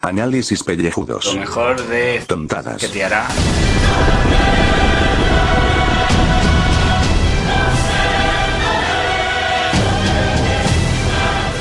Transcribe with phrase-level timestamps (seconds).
[0.00, 1.26] Análisis pellejudos.
[1.34, 2.80] Lo mejor de Tontadas.
[2.80, 3.28] que te hará.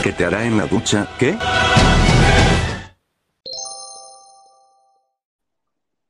[0.03, 1.07] ¿Qué te hará en la ducha?
[1.19, 1.37] ¿Qué?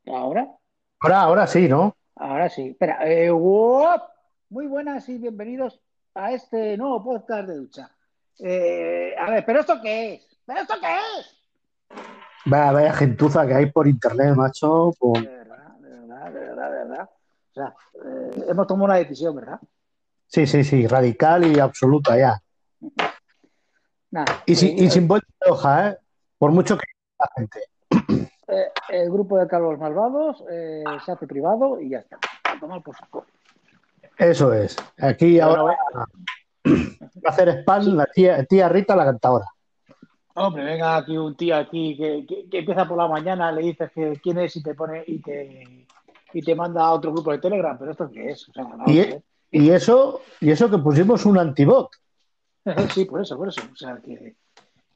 [0.07, 0.47] ¿Ahora?
[0.99, 1.95] Ahora, ahora sí, ¿no?
[2.15, 2.69] Ahora sí.
[2.69, 2.99] Espera.
[3.03, 3.31] eh.
[3.31, 5.79] Muy buenas y bienvenidos
[6.15, 7.91] a este nuevo podcast de ducha.
[8.39, 10.37] Eh, a ver, ¿pero esto qué es?
[10.45, 10.87] ¿Pero esto qué
[11.19, 11.38] es?
[12.45, 14.91] Vaya, vaya gentuza que hay por internet, macho.
[15.13, 17.09] De verdad, de verdad, de verdad, de verdad.
[17.09, 19.59] O sea, eh, hemos tomado una decisión, ¿verdad?
[20.27, 22.39] Sí, sí, sí, radical y absoluta ya.
[24.45, 25.97] Y, sin- eh, y sin vuelta de hoja, ¿eh?
[26.37, 26.85] Por mucho que
[27.19, 27.59] la gente.
[28.47, 32.17] eh, el grupo de Carlos Malvados eh, se hace privado y ya está.
[32.43, 33.25] A tomar por saco.
[34.17, 34.75] Eso es.
[34.99, 35.71] Aquí ahora va
[37.25, 39.45] a hacer spam la tía, tía Rita, la cantadora.
[40.35, 43.91] Hombre, venga aquí un tío aquí que, que- que empieza por la mañana, le dices
[43.91, 45.85] que quién es y te pone y te
[46.31, 48.91] y te manda a otro grupo de Telegram, pero esto qué es, o sea, vamos
[48.91, 49.21] Y, ver.
[49.51, 51.89] y eso, y eso que pusimos un antibot.
[52.93, 54.35] sí, por eso, por eso, o sea que,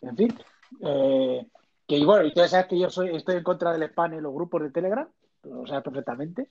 [0.04, 0.38] en fin,
[0.82, 1.46] eh,
[1.88, 4.22] que bueno, y tú ya sabes que yo soy, estoy en contra del spam en
[4.24, 5.08] los grupos de Telegram,
[5.44, 6.50] lo sabes perfectamente,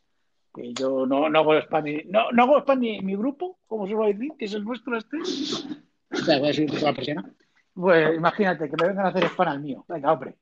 [0.53, 3.59] que yo no, no hago spam ni, no, no hago spam ni en mi grupo,
[3.69, 6.93] como suelo decir, que es el nuestro este, o sea, voy a decir que la
[6.93, 7.31] persona,
[7.75, 10.37] pues imagínate que me vengan a hacer spam al mío, venga, hombre.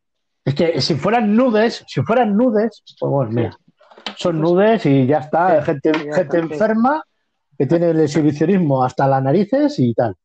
[0.44, 3.56] Es que si fueran nudes, si fueran nudes, pues bueno, mira,
[4.16, 5.58] son nudes y ya está.
[5.60, 6.52] Sí, gente sí, gente sí.
[6.52, 7.02] enferma
[7.58, 10.16] que tiene el exhibicionismo hasta las narices y tal.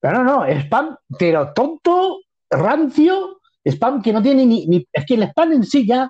[0.00, 2.18] Pero no, no, spam, pero tonto,
[2.50, 6.08] rancio, spam que no tiene ni, ni- Es que el spam en sí ya,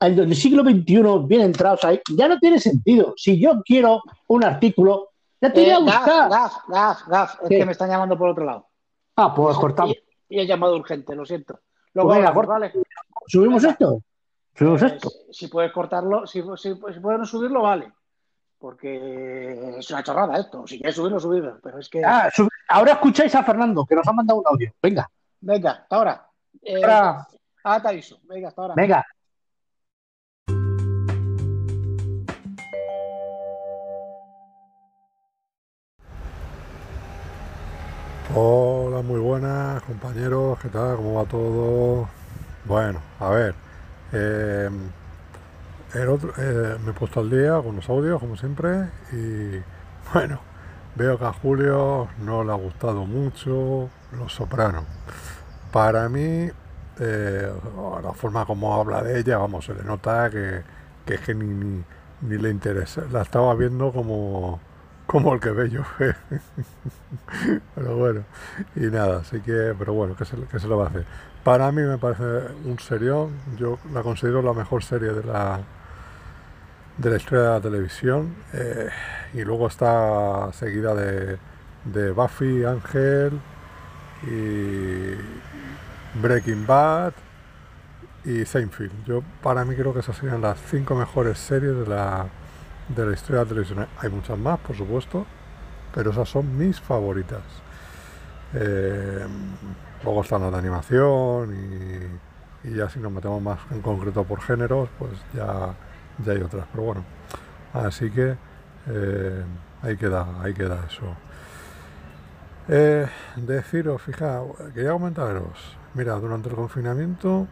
[0.00, 3.14] en el siglo XXI, bien entrados ahí, ya no tiene sentido.
[3.16, 5.08] Si yo quiero un artículo,
[5.40, 6.30] ya te voy Eh, a Gaf, buscar.
[6.30, 7.58] Gaf, Gaf, Gaf, es ¿Qué?
[7.58, 8.68] que me están llamando por otro lado.
[9.16, 9.94] Ah, pues cortamos.
[10.28, 11.60] Y, y he llamado urgente, lo siento.
[11.94, 12.52] Luego Pues venga, corta.
[12.52, 12.72] ¿vale?
[13.26, 13.72] ¿Subimos venga.
[13.72, 14.02] esto?
[14.54, 15.10] ¿Subimos Eh, esto?
[15.30, 17.92] si, puedes cortarlo, si, si, si puedes no subirlo, vale.
[18.58, 20.66] Porque es una chorrada esto.
[20.66, 21.58] Si quieres subirlo, subirlo.
[21.62, 22.04] Pero es que.
[22.04, 24.72] Ah, sub- ahora escucháis a Fernando, que nos ha mandado un audio.
[24.80, 25.08] Venga,
[25.40, 26.26] Venga, hasta ahora.
[26.62, 27.26] Eh, ahora,
[27.64, 28.20] ahora te aviso.
[28.24, 28.74] Venga, hasta ahora.
[28.76, 29.04] venga.
[39.00, 40.96] Muy buenas compañeros, ¿qué tal?
[40.96, 42.08] ¿Cómo va todo?
[42.66, 43.54] Bueno, a ver,
[44.12, 44.68] eh,
[45.94, 49.62] el otro, eh, me he puesto al día con los audios, como siempre, y
[50.12, 50.40] bueno,
[50.94, 54.84] veo que a Julio no le ha gustado mucho Los Sopranos.
[55.72, 56.50] Para mí,
[57.00, 57.52] eh,
[58.02, 60.60] la forma como habla de ella, vamos, se le nota que,
[61.06, 61.82] que es que ni,
[62.20, 63.04] ni le interesa.
[63.10, 64.60] La estaba viendo como,
[65.12, 65.82] como el que ve yo.
[67.74, 68.24] Pero bueno,
[68.74, 71.04] y nada, así que, pero bueno, ¿qué se, lo va a hacer?
[71.44, 72.24] Para mí me parece
[72.64, 75.60] un serión, yo la considero la mejor serie de la,
[76.96, 78.88] de la historia de la televisión, eh,
[79.34, 81.36] y luego está seguida de,
[81.84, 83.38] de Buffy, Ángel,
[84.22, 85.14] y
[86.22, 87.12] Breaking Bad,
[88.24, 89.04] y Seinfeld.
[89.04, 92.28] Yo, para mí creo que esas serían las cinco mejores series de la,
[92.88, 93.86] de la historia de la televisión.
[93.98, 95.26] Hay muchas más, por supuesto,
[95.94, 97.42] pero esas son mis favoritas.
[98.54, 99.26] Eh,
[100.04, 102.20] luego están las de animación
[102.64, 105.74] y, y ya si nos metemos más en concreto por géneros, pues ya,
[106.24, 106.66] ya hay otras.
[106.70, 107.04] Pero bueno,
[107.72, 108.36] así que
[108.88, 109.44] eh,
[109.82, 111.04] ahí queda, ahí queda eso.
[112.68, 113.06] Eh,
[113.36, 117.48] deciros, fijaos, quería comentaros, mira, durante el confinamiento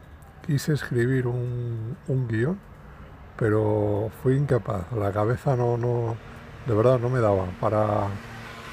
[0.47, 2.59] quise escribir un, un guion,
[3.41, 6.15] pero fui incapaz, la cabeza no, no,
[6.67, 8.09] de verdad no me daba para,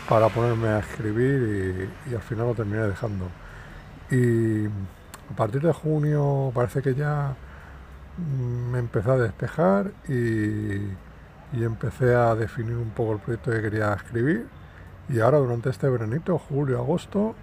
[0.09, 3.29] para ponerme a escribir y, al final lo terminé dejando.
[4.11, 7.35] Y a partir de junio parece que ya
[8.17, 10.75] mm, me empecé a despejar y,
[11.53, 14.47] y empecé a definir un poco el proyecto que quería escribir.
[15.09, 17.35] Y ahora durante este veranito, julio, agosto,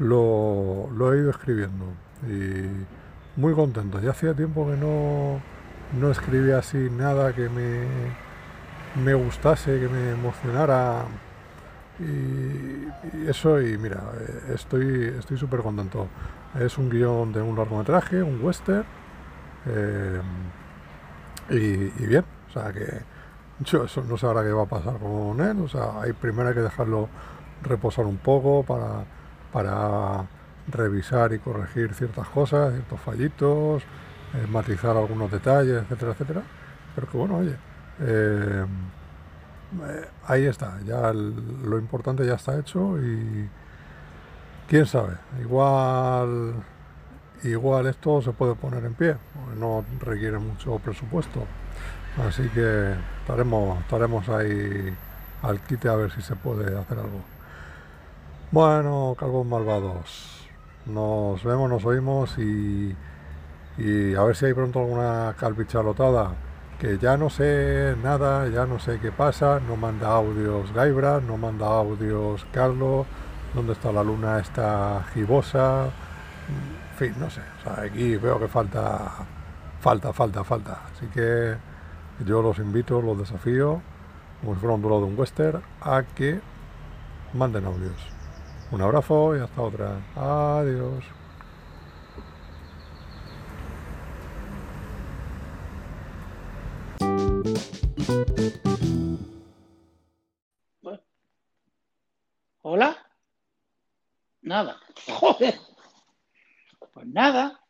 [0.00, 1.86] lo, lo he ido escribiendo.
[2.28, 4.00] Y muy contento.
[4.00, 5.40] Ya hacía tiempo que no,
[5.92, 7.84] no escribía así nada que me,
[9.02, 11.04] me gustase, que me emocionara.
[12.00, 12.88] Y,
[13.28, 16.08] eso, y mira, eh, estoy estoy súper contento.
[16.58, 18.84] Es un guion de un largometraje, un western.
[19.66, 20.20] eh,
[21.50, 22.86] y, bien, o sea que
[23.60, 25.60] yo eso no sé ahora qué va a pasar con él.
[25.60, 27.08] O sea, hay primero hay que dejarlo
[27.62, 29.04] reposar un poco para,
[29.52, 30.26] para
[30.68, 33.82] revisar y corregir ciertas cosas, ciertos fallitos,
[34.34, 36.42] eh, matizar algunos detalles, etcétera, etcétera.
[36.94, 37.56] Pero que bueno, oye,
[38.00, 38.64] eh,
[39.88, 43.48] eh, ahí está, ya el- lo importante ya está hecho y
[44.68, 46.54] quién sabe, igual
[47.44, 49.16] igual esto se puede poner en pie,
[49.58, 51.44] no requiere mucho presupuesto.
[52.28, 54.96] Así que estaremos, estaremos ahí
[55.42, 57.22] al quite a ver si se puede hacer algo.
[58.50, 60.48] Bueno, calvos malvados,
[60.86, 62.96] nos vemos, nos oímos y,
[63.78, 66.32] y a ver si hay pronto alguna calvichalotada.
[66.78, 71.36] Que ya no sé nada, ya no sé qué pasa, no manda audios Gaibra, no
[71.36, 73.06] manda audios Carlos,
[73.54, 77.40] dónde está la luna esta gibosa, en fin, no sé,
[77.82, 79.10] aquí veo que falta,
[79.80, 80.82] falta, falta, falta.
[80.92, 81.56] Así que
[82.24, 83.80] yo los invito, los desafío,
[84.40, 86.40] como si fuera un duelo de un western, a que
[87.34, 88.18] manden audios.
[88.70, 89.90] Un abrazo y hasta otra.
[90.16, 91.17] Adiós.
[105.06, 105.54] Joder.
[106.92, 107.60] Pues nada.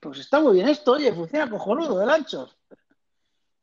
[0.00, 2.50] Pues está muy bien esto, oye, funciona cojonudo del ancho.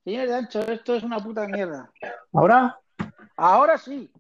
[0.04, 1.92] Señores de ancho, esto es una puta mierda.
[2.34, 2.80] ¿Ahora?
[3.38, 4.12] Ahora sí.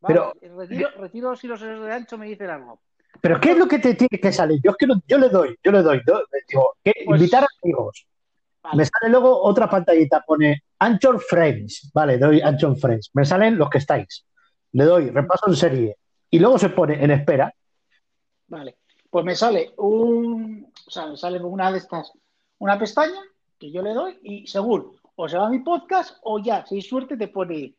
[0.00, 2.80] Vale, Pero- retiro, retiro si los de ancho me dicen algo.
[3.20, 4.60] ¿Pero qué es lo que te tiene que salir?
[4.64, 6.00] Yo es que no- yo le doy, yo le doy.
[6.04, 6.74] do- digo.
[6.82, 8.06] Pues- invitar amigos.
[8.62, 8.76] Vale.
[8.76, 11.90] Me sale luego otra pantallita, pone Anchor Friends.
[11.92, 13.10] Vale, doy Anchor Friends.
[13.12, 14.24] Me salen los que estáis.
[14.72, 15.96] Le doy repaso en serie.
[16.32, 17.54] Y luego se pone en espera.
[18.48, 18.78] Vale.
[19.10, 20.72] Pues me sale un.
[20.86, 22.10] O sea, me sale una de estas,
[22.58, 23.20] una pestaña
[23.58, 26.76] que yo le doy y según o se va a mi podcast o ya, si
[26.76, 27.74] hay suerte, te pone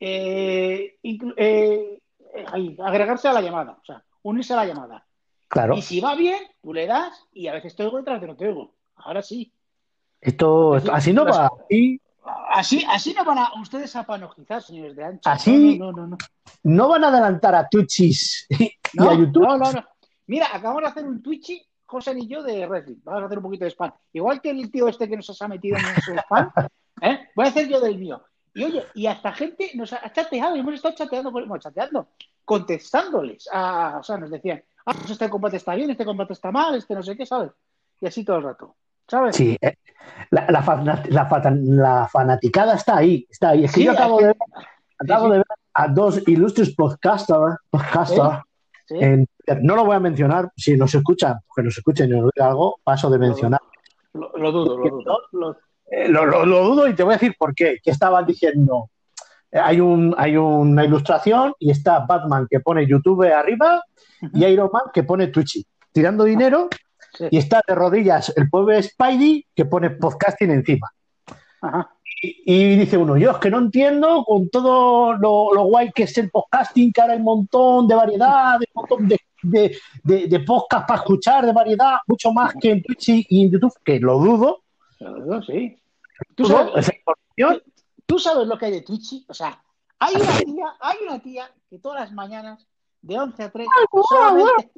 [0.00, 2.00] eh, eh, eh,
[2.48, 3.78] ahí, agregarse a la llamada.
[3.80, 5.06] O sea, unirse a la llamada.
[5.46, 5.76] Claro.
[5.76, 8.28] Y si va bien, tú le das y a veces te oigo y otras veces
[8.30, 8.74] no te oigo.
[8.96, 9.52] Ahora sí.
[10.20, 11.46] Esto, Así- no va.
[11.46, 12.00] Así,
[12.50, 15.28] Así, así no van a ustedes a panojizar, señores de ancho.
[15.28, 16.16] Así- No, no, no, no.
[16.62, 18.64] no van a adelantar a Twitchis y
[18.98, 19.42] a YouTube.
[19.42, 19.84] no, no, no.
[20.26, 22.96] Mira, acabamos de hacer un Twitchy, José y yo, de Wrestling.
[23.04, 23.92] Vamos a hacer un poquito de spam.
[24.12, 26.50] Igual que el tío este que nos ha metido en su spam,
[27.02, 27.28] ¿eh?
[27.34, 28.22] voy a hacer yo del mío.
[28.54, 32.08] Y oye, y hasta gente nos ha chateado, y hemos estado chateando, bueno, chateando,
[32.44, 33.48] contestándoles.
[33.52, 36.74] A, o sea, nos decían, ah, pues este combate está bien, este combate está mal,
[36.76, 37.50] este no sé qué, ¿sabes?
[38.00, 38.76] Y así todo el rato.
[39.12, 39.36] ¿Sabes?
[39.36, 39.74] Sí, eh,
[40.30, 43.64] la, la, fanaticada está ahí, está ahí.
[43.66, 44.66] Es que Sí, yo acabo es de que- ver,
[45.00, 45.30] acabo sí.
[45.32, 47.58] de ver a dos ilustres podcasters,
[48.86, 48.96] Sí.
[49.00, 49.28] en-
[49.60, 52.76] no lo voy a mencionar, si nos escuchan, porque nos escuchen y nos diga algo,
[52.82, 53.60] paso de mencionar.
[54.14, 55.18] Lo, lo dudo, lo dudo.
[55.32, 55.56] Lo-
[55.90, 57.76] Eh, lo, dudo y te voy a decir por qué.
[57.84, 58.88] Que estaban diciendo,
[59.50, 63.82] eh, hay, un, hay una ilustración y está Batman que pone YouTube arriba
[64.32, 65.62] y Iron Man que pone Twitch,
[65.92, 66.70] tirando dinero.
[67.30, 70.92] Y está de rodillas el pobre Spidey que pone podcasting encima.
[71.60, 71.90] Ajá.
[72.22, 76.04] Y, y dice uno, yo es que no entiendo con todo lo, lo guay que
[76.04, 79.76] es el podcasting, que ahora hay un montón de variedad, de un montón de, de,
[80.04, 83.74] de, de podcast para escuchar, de variedad, mucho más que en Twitch y en YouTube,
[83.84, 84.62] que lo dudo.
[85.00, 85.76] Lo dudo, sí.
[86.36, 87.72] ¿Tú sabes, esa información.
[88.06, 89.24] ¿Tú sabes lo que hay de Twitchy?
[89.28, 89.60] O sea,
[89.98, 92.66] hay una tía, hay una tía que todas las mañanas,
[93.00, 93.68] de 11 a 3,
[94.08, 94.70] solamente.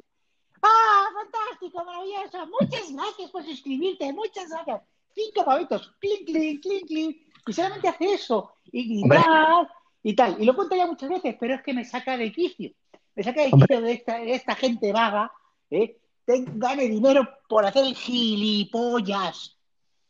[0.67, 2.47] ¡Ah, fantástico, maravilloso!
[2.59, 4.81] Muchas gracias por suscribirte, muchas gracias.
[5.13, 7.17] Cinco pavitos, clink, clink, clink, clink.
[7.47, 8.53] Y solamente hace eso.
[8.71, 9.67] Y gritar
[10.01, 10.35] y tal.
[10.41, 12.71] Y lo cuento ya muchas veces, pero es que me saca de quicio.
[13.15, 15.31] Me saca de quicio de esta, de esta gente vaga,
[15.69, 15.97] ¿eh?
[16.25, 19.57] Ten- gane dinero por hacer el gilipollas.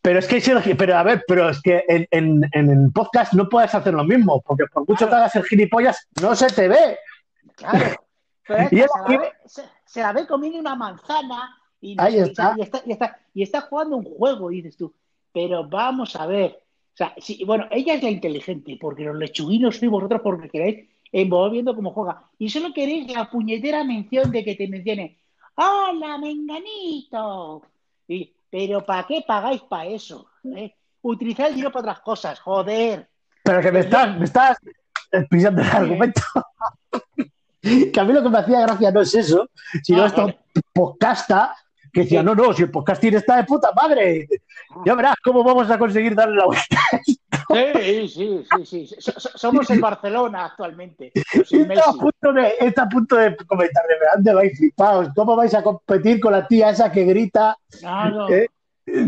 [0.02, 3.50] Pero es que, pero a ver, pero es que en, en, en el podcast no
[3.50, 6.98] puedes hacer lo mismo, porque por mucho que hagas el gilipollas, no se te ve.
[7.56, 8.05] Claro.
[8.48, 12.56] Pero se, la ve, se, se la ve comiendo una manzana y, Ahí está.
[12.58, 14.94] Y, está, y, está, y está jugando un juego, dices tú.
[15.32, 16.62] Pero vamos a ver.
[16.94, 20.90] O sea, sí, bueno, ella es la inteligente, porque los lechuguinos sois vosotros porque queréis
[21.12, 22.24] envolver viendo cómo juega.
[22.40, 25.20] Y solo queréis la puñetera mención de que te mencione.
[25.56, 27.64] ¡Hola, menganito!
[28.08, 30.30] Y, pero ¿para qué pagáis para eso?
[30.56, 30.74] ¿Eh?
[31.02, 33.08] Utilizad el dinero para otras cosas, joder.
[33.44, 34.58] Pero que me estás, me estás
[35.12, 36.22] el argumento.
[37.94, 39.50] que a mí lo que me hacía gracia no es eso,
[39.84, 40.40] sino Ah, esto vale.
[40.74, 41.56] podcasta
[41.92, 44.28] que decía, no, no, si el podcasting está de puta madre,
[44.86, 46.78] ya verás cómo vamos a conseguir darle la vuelta.
[47.48, 48.96] Sí, sí, sí, sí.
[49.00, 51.12] So- so- somos en Barcelona actualmente.
[51.16, 55.10] está a punto de, está a punto de comentarle, ¿de dónde vais flipados?
[55.16, 57.56] ¿Cómo vais a competir con la tía esa que grita?
[57.82, 58.48] No, no, Eh,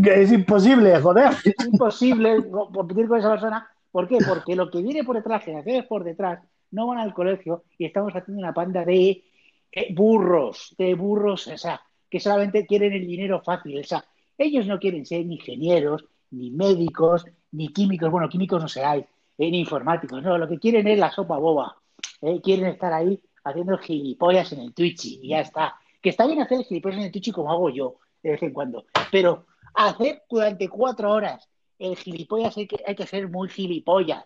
[0.01, 1.31] Que es imposible, joder.
[1.43, 3.67] es imposible co- competir con esa persona.
[3.91, 4.17] ¿Por qué?
[4.25, 6.39] Porque lo que viene por detrás, generaciones por detrás,
[6.71, 9.23] no van al colegio y estamos haciendo una panda de
[9.71, 13.79] eh, burros, de burros, o sea, que solamente quieren el dinero fácil.
[13.79, 14.03] O sea,
[14.37, 19.05] ellos no quieren ser ni ingenieros, ni médicos, ni químicos, bueno, químicos no seráis,
[19.37, 21.77] eh, ni informáticos, no, lo que quieren es la sopa boba.
[22.21, 25.75] eh, quieren estar ahí haciendo gilipollas en el Twitch y ya está.
[26.01, 28.85] Que está bien hacer gilipollas en el Twitch como hago yo, de vez en cuando.
[29.11, 31.47] Pero hacer durante cuatro horas
[31.79, 34.23] el gilipollas hay que, hay que ser muy gilipollas.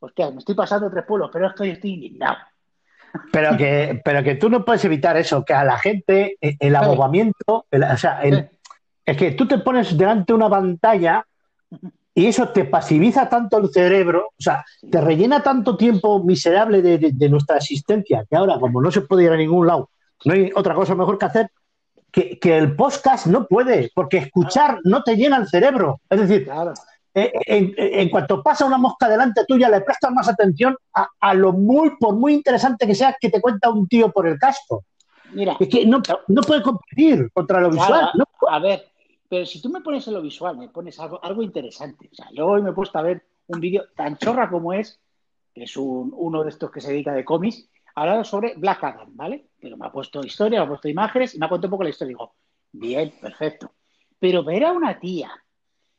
[0.00, 2.36] Hostia, me estoy pasando tres pueblos, pero es que hoy estoy indignado.
[3.32, 6.76] Pero que, pero que tú no puedes evitar eso, que a la gente eh, el
[6.76, 8.48] abobamiento, el- o sea, el-
[9.04, 11.24] es que tú te pones delante de una pantalla
[12.14, 16.98] y eso te pasiviza tanto el cerebro, o sea, te rellena tanto tiempo miserable de,
[16.98, 19.88] de- de nuestra existencia, que ahora, como no se puede ir a ningún lado,
[20.24, 21.50] no hay otra cosa mejor que hacer,
[22.12, 26.00] que, que el podcast no puede, porque escuchar no te llena el cerebro.
[26.10, 26.74] Es decir, Claro.
[27.46, 31.52] En, en cuanto pasa una mosca delante tuya, le prestas más atención a, a lo
[31.52, 34.84] muy, por muy interesante que sea, que te cuenta un tío por el casco.
[35.30, 38.10] Mira, Es que no, no puede competir contra lo Claro, visual.
[38.14, 38.24] ¿no?
[38.48, 38.86] a ver,
[39.28, 42.08] pero si tú me pones en lo visual, me pones algo, algo interesante.
[42.10, 44.98] O sea, yo hoy me he puesto a ver un vídeo tan chorra como es,
[45.54, 49.08] que es un- uno de estos que se dedica de cómics, hablando sobre Black Adam,
[49.16, 49.48] ¿vale?
[49.60, 51.84] Pero me ha puesto historia, me ha puesto imágenes y me ha contado un poco
[51.84, 52.10] la historia.
[52.10, 52.34] Digo,
[52.72, 53.72] bien, perfecto.
[54.18, 55.30] Pero ver a una tía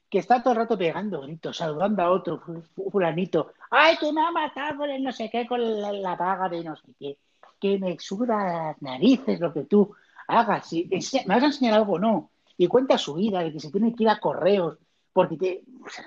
[0.09, 4.11] que está todo el rato pegando gritos, saludando a otro fu- fu- fulanito, ¡ay, que
[4.11, 6.87] me ha matado con el no sé qué, con la, la paga de no sé
[6.99, 7.17] qué!
[7.59, 9.93] Que me suda las narices lo que tú
[10.27, 10.67] hagas.
[10.67, 10.89] Si
[11.25, 12.29] ¿Me vas a enseñar algo o no?
[12.57, 14.77] Y cuenta su vida, de que se tiene que ir a correos,
[15.13, 15.61] porque te...
[15.85, 16.05] o sea,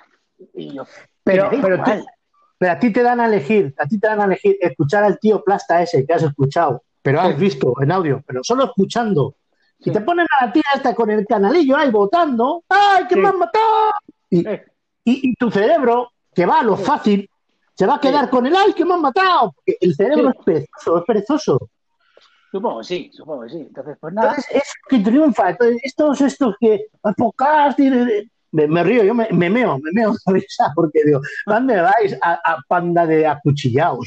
[0.55, 0.85] y yo,
[1.23, 2.07] Pero, pero, tú- igual.
[2.59, 5.19] pero a ti te dan a elegir, a ti te dan a elegir escuchar al
[5.21, 7.41] tío plasta ese que has escuchado, pero has Sí.
[7.41, 9.35] visto en audio, pero solo escuchando.
[9.79, 9.91] Sí.
[9.91, 13.21] Y te ponen a la tía esta con el canalillo ahí votando, ¡ay, que Sí.
[13.21, 13.92] me han matado!
[14.33, 14.65] Y, Eh,
[15.05, 17.29] y, y tu cerebro, que va a lo fácil,
[17.75, 19.53] se va a quedar con el ¡ay, que me han matado!
[19.55, 20.37] Porque el cerebro Sí.
[20.39, 21.71] es perezoso, es perezoso.
[22.51, 23.59] supongo que sí, supongo que sí.
[23.61, 24.29] Entonces, pues nada.
[24.31, 25.51] Entonces, es que triunfa.
[25.51, 26.87] Entonces, estos, estos que
[27.17, 31.01] podcast y de- me, me río, yo me, me meo, me meo de risa porque
[31.07, 34.07] digo, ¿dónde vais a, a panda de acuchillados?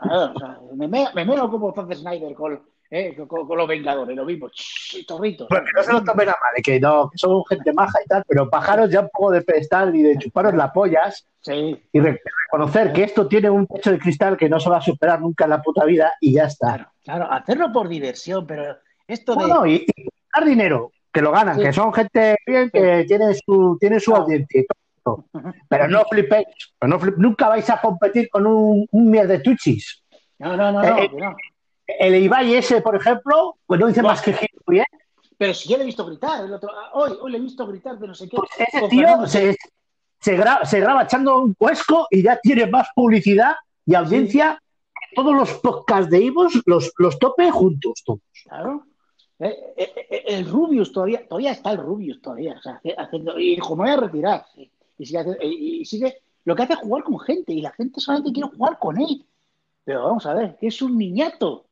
[0.00, 2.60] Claro, o sea, me, meo, me meo como Zack Snyder con,
[2.90, 5.46] eh, con, con los Vengadores, lo mismo, ch, torritos.
[5.48, 8.08] Bueno, que no se lo tomen a mal, que no, que son gente maja y
[8.08, 12.00] tal, pero pájaros ya un poco de pedestal y de chuparos las pollas Sí, y
[12.00, 15.20] re- reconocer que esto tiene un techo de cristal que no se va a superar
[15.20, 16.74] nunca en la puta vida y ya está.
[16.74, 18.76] claro, claro, hacerlo por diversión, pero
[19.06, 19.38] esto de...
[19.46, 21.62] Bueno, y, y ganar dinero, que lo ganan, Sí.
[21.62, 24.66] que son gente bien, que tiene su, tiene su audiencia y
[25.02, 25.24] todo.
[25.68, 26.46] Pero no flipéis,
[26.78, 30.02] pero no flip- nunca vais a competir con un, un mier de Twitchis.
[30.38, 31.36] No, no, no, no, Eh, no.
[31.88, 34.34] El Ibai ese, por ejemplo, pues no dice más que
[34.66, 34.84] bien.
[35.38, 37.66] Pero si yo le he visto gritar, el otro, ah, hoy, hoy le he visto
[37.66, 38.36] gritar de no sé qué.
[38.36, 39.56] Pues ese tío se,
[40.20, 43.54] se, gra- se graba echando un cuesco y ya tiene más publicidad
[43.86, 44.60] y audiencia
[44.92, 48.20] que todos los podcasts de Ivos, los, los tope juntos todos.
[48.44, 48.84] Claro.
[49.38, 53.56] Eh, eh, eh, el Rubius todavía, todavía está el Rubius todavía, o sea, haciendo, y
[53.58, 57.20] como voy a retirar, y sigue, y- y sigue, lo que hace es jugar con
[57.20, 59.24] gente, y la gente solamente quiere jugar con él.
[59.84, 61.66] Pero vamos a ver, que es un niñato,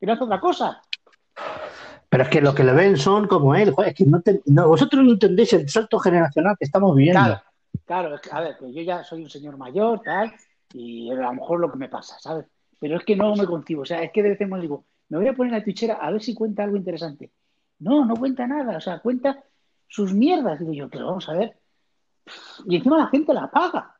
[0.00, 0.80] que no hace otra cosa.
[2.08, 4.40] Pero es que lo que le ven son como él, joder, es que no te-
[4.46, 7.20] no- vosotros no entendéis el salto generacional que estamos viviendo.
[7.20, 7.42] Claro,
[7.86, 10.32] claro, es que, a ver, que yo ya soy un señor mayor, tal,
[10.72, 12.46] y a lo mejor lo que me pasa, ¿sabes?
[12.80, 14.84] Pero es que no me concibo, o sea, es que de vez en cuando digo,
[15.10, 17.30] me voy a poner la twitchera a ver si cuenta algo interesante.
[17.78, 19.42] No, no cuenta nada, o sea, cuenta
[19.88, 20.58] sus mierdas.
[20.60, 21.56] Digo yo, pero vamos a ver.
[22.66, 23.96] Y encima la gente la paga.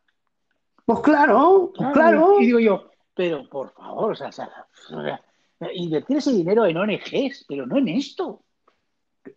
[0.85, 2.41] Pues claro, pues claro.
[2.41, 4.51] Y digo yo, pero por favor, o sea, o sea,
[4.93, 5.21] o sea,
[5.75, 8.41] invertir ese dinero en ONGs, pero no en esto.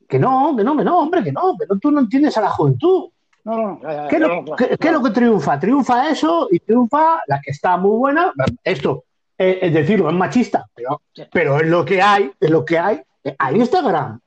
[0.07, 2.41] Que no, que no, que no, hombre, que no, que no, tú no entiendes a
[2.41, 3.09] la juventud.
[3.45, 4.07] No, no, no.
[4.07, 4.77] ¿Qué es no, lo, no, qué- no.
[4.77, 5.59] qué es lo que triunfa?
[5.59, 8.31] Triunfa eso y triunfa la que está muy buena.
[8.63, 9.03] Esto,
[9.37, 11.01] eh, es decirlo, es machista, pero,
[11.31, 13.01] pero es lo que hay, es lo que hay.
[13.25, 14.19] eh, Hay Instagram.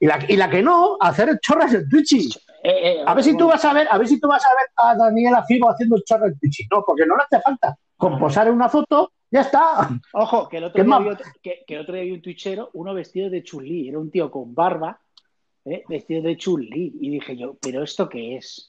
[0.00, 2.36] Y la, y la que no, hacer chorras en Twitch.
[2.62, 4.48] Eh, eh, A ver si tú vas a ver, a ver si tú vas a
[4.48, 6.66] ver a Daniela Figo haciendo chorras en Twitch.
[6.70, 7.76] No, porque no le hace falta.
[7.96, 9.88] Con posar en una foto, ya está.
[10.12, 11.02] Ojo, que el otro, ¿Qué día más?
[11.04, 13.98] vi otro- que, que el otro día vi un twitchero, uno vestido de chulí, era
[13.98, 15.00] un tío con barba,
[15.64, 15.84] ¿eh?
[15.88, 18.68] vestido de chulí, y dije yo, ¿pero esto qué es?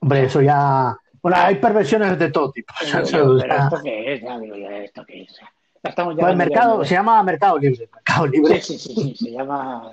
[0.00, 0.96] Hombre, eso ya.
[1.22, 2.72] Bueno, hay perversiones de todo tipo.
[2.82, 4.22] O sea, yo, ya- ¿Pero esto qué es?
[4.22, 5.38] Ya digo yo, ¿esto qué es?
[5.84, 7.88] Estamos ya Pues el mercado, se llama Mercado Libre.
[7.92, 8.60] Mercado Libre.
[8.60, 9.90] Sí, sí, sí, sí, se llama.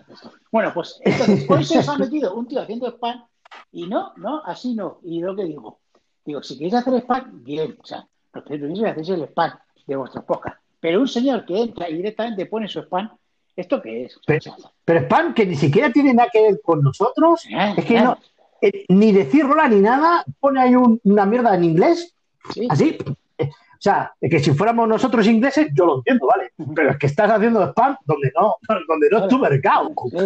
[0.52, 3.26] Bueno, pues entonces, hoy se os ha metido un tío haciendo spam
[3.72, 5.00] y no, no, así no.
[5.04, 5.80] Y lo que digo,
[6.24, 9.24] digo, si queréis hacer spam, bien, o sea, lo que tenéis que hacer es el
[9.24, 9.52] spam
[9.90, 10.60] de vuestros podcasts.
[10.80, 13.10] Pero un señor que entra y directamente pone su spam,
[13.56, 14.20] ¿esto qué es?
[14.26, 14.56] Pero,
[14.86, 17.46] pero spam que ni siquiera tiene nada que ver con nosotros.
[17.54, 18.12] Ah, Es que claro.
[18.12, 18.18] no,
[18.62, 22.14] eh, ni decir rola ni nada, pone ahí un- una mierda en inglés,
[22.54, 22.98] sí, así.
[23.42, 26.52] O sea, que si fuéramos nosotros ingleses, yo lo entiendo, ¿vale?
[26.76, 28.56] Pero es que estás haciendo spam donde no,
[28.88, 29.94] donde no es tu mercado.
[30.10, 30.18] Sí.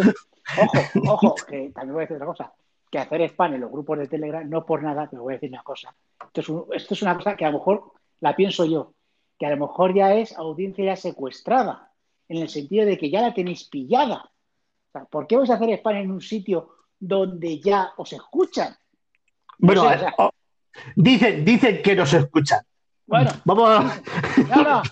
[0.60, 2.52] Ojo, ojo, que también voy a decir otra cosa.
[2.90, 5.50] Que hacer spam en los grupos de Telegram, no por nada, pero voy a decir
[5.50, 5.94] una cosa.
[6.26, 8.92] Esto es, un- esto es una cosa que a lo mejor la pienso yo,
[9.38, 11.90] que a lo mejor ya es audiencia ya secuestrada.
[12.26, 14.24] en el sentido de que ya la tenéis pillada.
[14.24, 18.70] O sea, ¿Por qué vais a hacer spam en un sitio donde ya os escuchan?
[19.58, 20.30] No Bueno, sé, o sea, oh,
[20.96, 22.60] dicen, dicen que nos escuchan.
[23.06, 24.00] bueno, Vamos a-
[24.56, 24.82] no, no.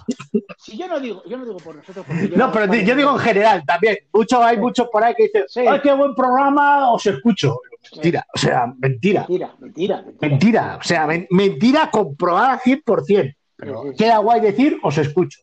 [0.58, 2.04] Si yo no digo, yo no digo por nosotros.
[2.06, 3.96] porque yo No, pero yo digo en general también.
[4.12, 5.61] Mucho, hay muchos por ahí que dicen, Sí.
[5.66, 6.92] ¡ay, qué buen programa!
[6.92, 7.61] Os escucho.
[7.94, 9.20] Mentira, o sea, mentira.
[9.26, 10.28] Mentira, mentira, mentira.
[10.28, 13.34] Mentira, o sea, men- mentira comprobada 100%.
[13.62, 15.40] Pero queda guay decir, os escucho.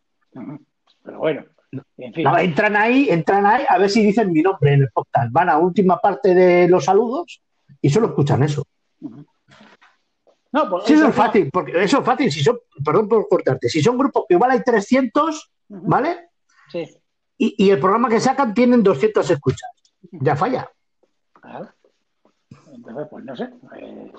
[1.03, 1.45] Pero bueno,
[1.97, 2.27] en fin.
[2.39, 5.31] Entran ahí, entran ahí a ver si dicen mi nombre en el podcast.
[5.31, 7.41] Van a última parte de los saludos
[7.81, 8.63] y solo escuchan eso.
[10.51, 12.31] No, pues Sí, eso es fácil, porque eso es fácil.
[12.31, 15.81] Si son, perdón por cortarte, si son grupos que igual hay 300, Ujú.
[15.87, 16.29] ¿vale?
[16.71, 16.85] Sí,
[17.37, 19.69] Y, y el programa que sacan tienen 200 escuchas.
[20.11, 20.69] Ya falla.
[21.33, 21.69] claro.
[22.73, 23.43] Entonces, pues no sé.
[23.77, 24.11] eh,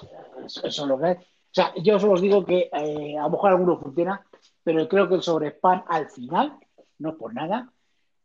[0.44, 1.18] eso, eso es lo que es.
[1.50, 4.24] O sea, yo solo os digo que eh, a lo mejor alguno funciona,
[4.62, 6.56] pero creo que el sobre spam al final,
[6.98, 7.72] no es por nada,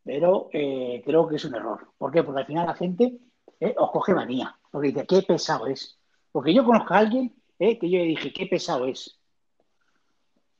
[0.04, 1.88] pero eh, creo que es un error.
[1.98, 2.22] ¿Por qué?
[2.22, 3.18] Porque al final la gente
[3.58, 4.56] eh, os coge manía.
[4.70, 5.98] Porque dice, qué pesado es.
[6.30, 9.18] Porque yo conozco a alguien que yo le dije, qué pesado es.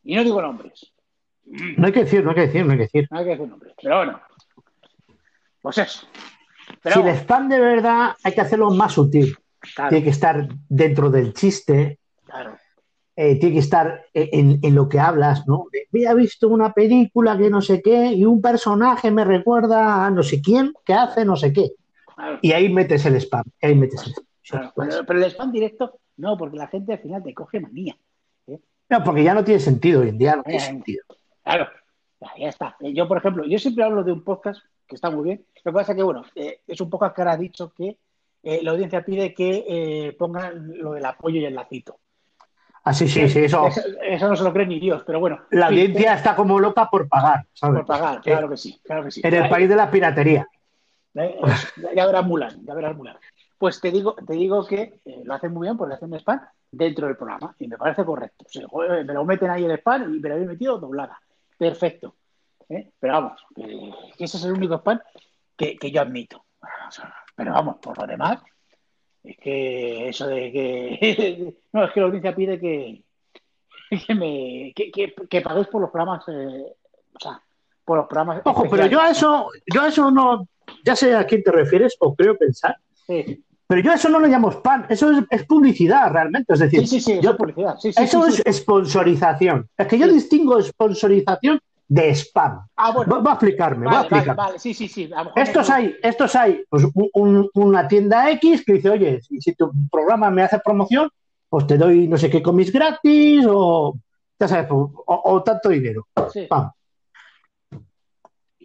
[0.03, 0.93] Y no digo nombres.
[1.45, 3.09] No hay que decir, no hay que decir, no hay que decir.
[3.11, 3.75] No hay que decir nombres.
[3.81, 4.21] Pero bueno.
[5.63, 6.07] Pues eso.
[6.83, 9.37] Pero si el spam de verdad hay que hacerlo más sutil.
[9.75, 12.57] claro, Tiene que estar dentro del chiste, claro.
[13.17, 15.67] eh, tiene que estar en, en lo que hablas, ¿no?
[15.93, 20.23] Había visto una película que no sé qué y un personaje me recuerda a no
[20.23, 21.71] sé quién que hace no sé qué.
[22.15, 22.39] claro.
[22.43, 23.45] Y ahí metes el spam.
[23.63, 24.25] Ahí metes el spam.
[24.43, 24.89] Sí, Claro, pues.
[24.91, 27.97] pero, pero el spam directo, no, porque la gente al final te coge manía.
[28.89, 31.03] No, porque ya no tiene sentido hoy en día, no tiene Eh, sentido.
[31.43, 31.67] Claro,
[32.39, 32.77] ya, está.
[32.81, 35.45] Eh, Yo, por ejemplo, yo siempre hablo de un podcast que está muy bien.
[35.65, 37.99] Lo que pasa es que, bueno, eh, es un podcast que ahora ha dicho que
[38.45, 41.99] eh, la audiencia pide que eh, pongan lo del apoyo y el lacito.
[42.89, 43.67] Ah, sí, sí, sí, eso.
[43.67, 45.41] Eso, eso no se lo cree ni Dios, pero bueno.
[45.51, 47.79] La en audiencia está como loca por pagar, ¿sabes?
[47.79, 49.21] Por pagar, claro que sí, claro que sí.
[49.25, 50.47] En el Ahí- país de la piratería.
[51.15, 51.37] Eh,
[51.97, 53.17] ya- verás Mulan, ya verás Mulan.
[53.59, 56.41] Pues te digo, te digo que eh, lo hacen muy bien porque hacen spam
[56.71, 58.45] dentro del programa y me parece correcto.
[58.47, 61.19] O sea, joder, me lo meten ahí el spam y me lo habéis metido doblada.
[61.59, 62.15] Perfecto.
[62.69, 62.91] ¿Eh?
[63.01, 65.01] Pero vamos, que, que ese es el único spam
[65.57, 66.45] que, que yo admito.
[67.35, 68.39] Pero vamos, por lo demás,
[69.27, 71.55] es que eso de que.
[71.73, 73.03] no, es que la audiencia pide que,
[74.07, 76.25] que, me, que, que, que paguéis por los programas.
[76.29, 76.65] eh,
[77.15, 77.41] o sea,
[77.85, 78.43] por los programas.
[78.45, 80.49] Ojo, pero yo a eso, yo a eso no,
[80.85, 84.19] ya sé a quién te refieres, o creo pensar, Sí, pero yo a eso no
[84.19, 87.31] lo llamo spam, eso es, es publicidad realmente, es decir, sí, sí, sí, eso yo-
[87.31, 87.77] es publicidad.
[87.79, 89.69] Sí, sí, eso es sponsorización.
[89.79, 92.67] Es que yo distingo sponsorización de spam.
[92.77, 93.15] Ah, bueno.
[93.17, 94.37] Va, va a explicarme, va a Vale, vale, explicar.
[94.37, 95.11] vale, sí, sí, sí.
[95.37, 99.71] Estos hay, estos hay, pues un- un- una tienda X que dice, oye, si, tu
[99.91, 101.09] programa me hace promoción,
[101.49, 103.95] pues te doy no sé qué comis gratis o,
[104.39, 106.09] ya sabes, o, o tanto dinero.
[106.33, 106.71] Sí, Pam.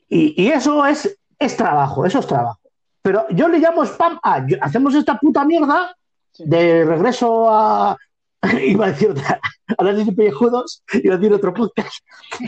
[0.10, 2.60] Y, y eso es, es trabajo, eso es trabajo.
[3.02, 5.96] Pero yo le llamo spam a, yo- hacemos esta puta mierda
[6.38, 7.96] de regreso a,
[8.65, 9.39] iba a decir otra,
[9.77, 11.93] a las de pellejudos, iba a decir otro podcast,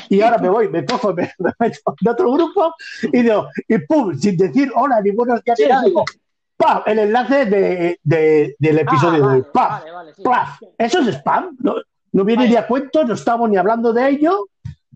[0.10, 2.74] y ahora me voy, me cojo, me, me meto en otro grupo
[3.12, 5.86] y digo, y pum, sin decir hola ni buenos días, Sí, sí.
[5.86, 6.04] digo,
[6.58, 6.82] ¡pam!
[6.86, 9.70] el enlace de, de- del episodio Ah, de hoy, ¡pam!
[9.72, 10.24] vale, vale, sí.
[10.24, 10.62] ¡plaf!
[10.78, 11.76] Eso es spam, no,
[12.12, 14.48] no viene ni a cuento, no estamos ni hablando de ello,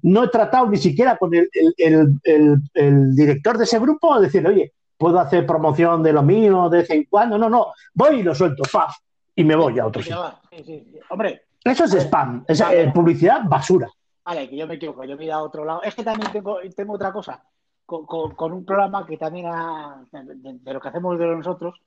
[0.02, 4.20] no he tratado ni siquiera con el, el- el- el- el director de ese grupo
[4.20, 8.20] decir, oye, puedo hacer promoción de lo mío de vez en cuando, no, no, voy
[8.20, 8.96] y lo suelto, ¡paf!
[9.36, 10.34] y me voy a otro sitio.
[10.60, 11.00] Va, sí, sí, sí.
[11.10, 12.84] Hombre, Eso es spam, es Vale.
[12.84, 13.90] eh, publicidad basura.
[14.26, 15.82] vale, que yo me equivoco, yo me he ido a otro lado.
[15.84, 17.44] Es que también tengo, tengo otra cosa,
[17.86, 21.80] con, con- con un programa que también ha, de, de lo que hacemos de nosotros,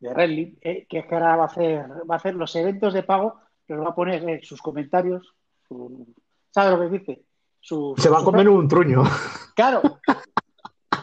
[0.00, 2.92] de Redley, eh, que es que ahora va a hacer, va a hacer los eventos
[2.94, 5.34] de pago, pero va a poner eh, sus comentarios,
[5.68, 6.06] su-
[6.50, 7.22] ¿sabes lo que dice?
[7.60, 9.02] Su- Se va a comer un truño.
[9.54, 9.80] Claro.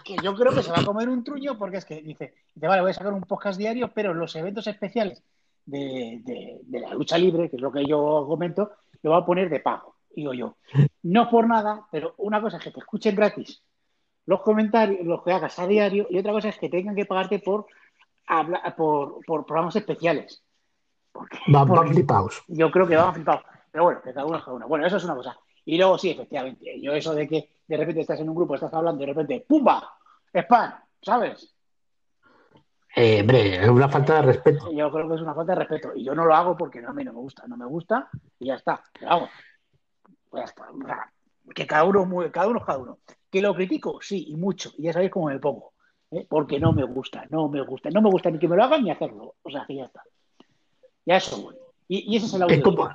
[0.04, 2.68] Que yo creo que se va a comer un truño porque es que dice, dice,
[2.68, 5.24] vale, voy a sacar un podcast diario, pero los eventos especiales
[5.72, 9.26] de, de- de la lucha libre, que es lo que yo comento, lo va a
[9.26, 9.96] poner de pago.
[10.14, 10.58] Digo yo,
[11.04, 13.64] no por nada, pero una cosa es que te escuchen gratis
[14.26, 17.40] los comentarios, los que hagas a diario, y otra cosa es que tengan que pagarte
[17.40, 17.66] por,
[18.78, 20.44] por, por programas especiales.
[21.12, 22.44] Porque, Van, van flipaos.
[22.48, 23.44] yo creo que van flipados.
[23.72, 24.68] Pero bueno, que cada uno es cada uno.
[24.68, 25.38] Bueno, eso es una cosa.
[25.66, 28.74] Y luego sí, efectivamente, yo eso de que de repente estás en un grupo, estás
[28.74, 29.92] hablando, y de repente, ¡pumba!
[30.34, 30.74] ¡Spam!
[31.02, 31.54] ¿Sabes?
[32.96, 34.72] Eh, hombre, es una falta de respeto.
[34.72, 35.92] Yo creo que es una falta de respeto.
[35.96, 37.44] Y yo no lo hago porque no, a mí no me gusta.
[37.48, 38.84] No me gusta y ya está.
[38.94, 39.30] Pero vamos,
[40.30, 41.12] pues ya está.
[41.56, 43.00] Que cada uno, cada uno es cada uno.
[43.30, 44.72] Que lo critico, sí, y mucho.
[44.78, 45.74] Y ya sabéis cómo me pongo.
[46.12, 46.26] ¿eh?
[46.30, 47.90] Porque no me gusta, no me gusta.
[47.90, 49.36] No me gusta ni que me lo hagan ni hacerlo.
[49.42, 50.04] O sea, que ya está.
[51.06, 51.56] Ya eso voy.
[51.88, 52.56] Y, y ese es el audio.
[52.58, 52.90] Es como,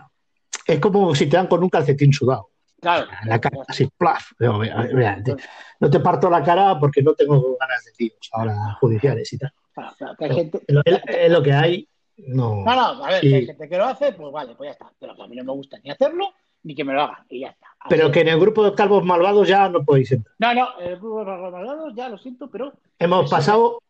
[0.66, 2.50] es como si te dan con un calcetín sudado.
[2.80, 3.06] Claro.
[3.24, 4.32] La cara, así, plaf.
[4.38, 5.36] Digo, mira, mira, te-
[5.80, 9.52] no te parto la cara porque no tengo ganas de tíos ahora judiciales y tal.
[9.76, 10.58] Claro, claro, que hay gente.
[10.66, 11.88] Es lo, es- es lo que hay.
[12.16, 12.64] No.
[12.64, 14.72] No, no, a ver, Y- si hay gente que lo hace, pues vale, pues ya
[14.72, 14.90] está.
[14.98, 16.30] Pero a mí no me gusta ni hacerlo
[16.62, 17.24] ni que me lo hagan.
[17.28, 17.66] Y ya está.
[17.78, 20.34] Así Pero que en el grupo de calvos malvados ya no podéis entrar.
[20.38, 23.80] No, no, el grupo de los malvados, ya lo siento, pero Hemos pasado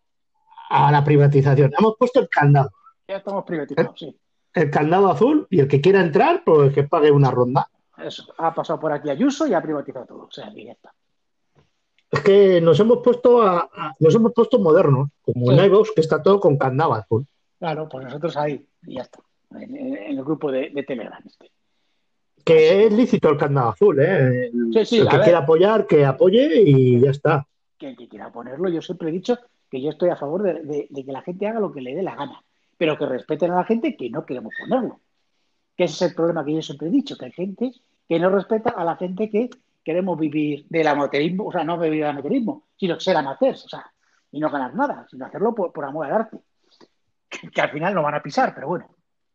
[0.69, 1.73] a la privatización.
[1.79, 2.71] Hemos puesto el candado.
[3.09, 4.15] ya estamos privatizados, sí.
[4.53, 7.69] El candado azul y el que quiera entrar, pues que pague una ronda.
[7.99, 10.25] Eso, ha pasado por aquí Ayuso y ha privatizado todo.
[10.27, 10.93] O sea, que ya está.
[12.11, 15.65] Es que nos hemos puesto a, a- nos hemos puesto modernos, como en Sí.
[15.67, 17.27] iVoox, que está todo con candado azul.
[17.59, 19.19] Claro, pues nosotros ahí, y ya está.
[19.59, 21.21] En, el grupo de, de Telegram.
[21.25, 21.51] Este.
[22.45, 24.47] Que es lícito el candado azul, ¿eh?
[24.47, 25.25] El, Sí, sí, el que ver.
[25.25, 27.47] quiera apoyar, que apoye y ya está.
[27.79, 29.39] Que el que quiera ponerlo, yo siempre he dicho
[29.71, 31.95] que yo estoy a favor de, de- de que la gente haga lo que le
[31.95, 32.41] dé la gana,
[32.79, 35.01] pero que respeten a la gente que no queremos ponerlo.
[35.77, 37.73] Que ese es el problema que yo siempre he dicho, que hay gente
[38.09, 39.51] que no respeta a la gente que
[39.87, 43.87] queremos vivir del amateurismo, o sea, no vivir del amateurismo, sino ser amateurs, o sea,
[44.33, 46.39] y no ganar nada, sino hacerlo por, por amor al arte.
[47.31, 48.89] Que, que al final no van a pisar, pero bueno,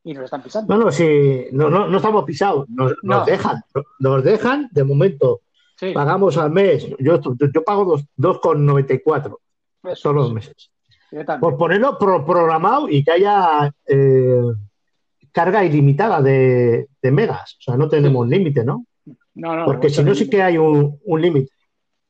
[0.03, 0.75] y nos están pisando.
[0.77, 3.25] No, no, sí, no, no, no estamos pisados, nos, nos No.
[3.25, 3.61] dejan,
[3.99, 5.39] nos dejan, de momento,
[5.77, 7.19] Sí, pagamos al mes, yo,
[7.53, 9.37] yo pago dos- 2,94
[9.83, 10.69] eso, todos los meses.
[11.39, 14.41] Por ponerlo pro- programado y que haya eh,
[15.31, 18.85] carga ilimitada de, de megas, o sea, no tenemos límite, ¿no?
[19.35, 21.51] No, no, Porque si no, sí que hay un, un límite.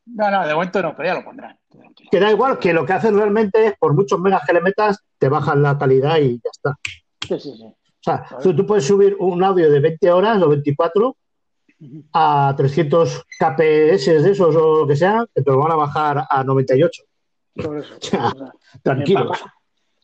[0.07, 1.57] No, no, de momento no, pero ya lo pondrán.
[1.69, 2.09] tranquilo.
[2.11, 4.99] Que da igual, que lo que hacen realmente es, por muchos megas que le metas,
[5.17, 6.75] te bajan la calidad y ya está.
[7.27, 7.63] Sí, sí, sí.
[7.65, 11.15] O sea, tú, tú puedes subir un audio de 20 horas o 24
[11.79, 12.03] Ujú.
[12.13, 16.23] a 300 kps de esos o lo que sea, que te lo van a bajar
[16.27, 17.03] a 98.
[17.55, 17.95] Por eso.
[18.11, 19.27] Ya, O sea, Tranquilos.
[19.39, 19.53] ¿Para,